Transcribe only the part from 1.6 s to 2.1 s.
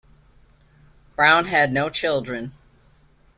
no